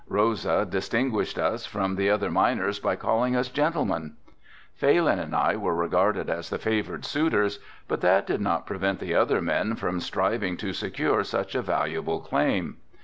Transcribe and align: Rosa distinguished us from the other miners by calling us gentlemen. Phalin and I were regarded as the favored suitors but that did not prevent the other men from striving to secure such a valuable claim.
Rosa 0.09 0.65
distinguished 0.67 1.37
us 1.37 1.67
from 1.67 1.95
the 1.95 2.09
other 2.09 2.31
miners 2.31 2.79
by 2.79 2.95
calling 2.95 3.35
us 3.35 3.49
gentlemen. 3.49 4.15
Phalin 4.75 5.19
and 5.19 5.35
I 5.35 5.55
were 5.57 5.75
regarded 5.75 6.27
as 6.27 6.49
the 6.49 6.57
favored 6.57 7.05
suitors 7.05 7.59
but 7.87 8.01
that 8.01 8.25
did 8.25 8.41
not 8.41 8.65
prevent 8.65 8.99
the 8.99 9.13
other 9.13 9.43
men 9.43 9.75
from 9.75 9.99
striving 9.99 10.57
to 10.57 10.73
secure 10.73 11.23
such 11.23 11.53
a 11.53 11.61
valuable 11.61 12.19
claim. 12.19 12.77